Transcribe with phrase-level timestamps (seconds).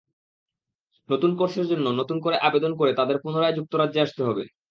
[1.09, 4.43] নতুন কোর্সের জন্য নতুন করে আবেদন করে তাঁদের পুনরায় যুক্তরাজ্যে আসতে হবে।